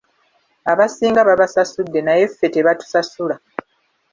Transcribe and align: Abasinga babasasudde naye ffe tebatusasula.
Abasinga 0.71 1.21
babasasudde 1.29 1.99
naye 2.03 2.23
ffe 2.31 2.47
tebatusasula. 2.53 3.35